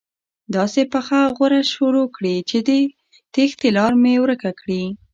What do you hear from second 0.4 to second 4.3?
داسې پخه غوره شروع کړي چې د تېښتې لاره مې